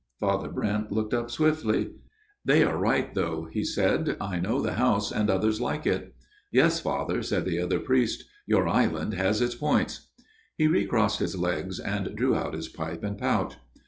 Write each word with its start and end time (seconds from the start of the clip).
Father 0.19 0.49
Brent 0.49 0.91
looked 0.91 1.13
up 1.13 1.29
swiftly." 1.29 1.91
They 2.43 2.63
are 2.63 2.75
right 2.75 3.13
though," 3.13 3.47
he 3.51 3.63
said." 3.63 4.17
I 4.19 4.39
know 4.39 4.59
the 4.59 4.73
house 4.73 5.11
and 5.11 5.29
others 5.29 5.61
like 5.61 5.85
it."" 5.85 6.15
Yes, 6.51 6.79
Father," 6.79 7.21
said 7.21 7.45
the 7.45 7.59
other 7.59 7.79
priest." 7.79 8.23
Your 8.47 8.67
island 8.67 9.13
has 9.13 9.41
its 9.41 9.53
points." 9.53 10.09
He 10.57 10.65
recrossed 10.65 11.19
his 11.19 11.35
legs 11.35 11.79
and 11.79 12.15
drew 12.15 12.33
out 12.33 12.55
his 12.55 12.67
pipe 12.67 13.03
and 13.03 13.15
pouch. 13.15 13.57